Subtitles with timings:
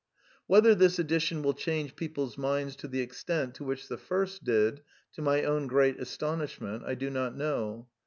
[0.47, 4.81] Whether this edition will change people's minds to the extent to which the first did
[5.13, 7.87] (to my own great astonishment) I do not know.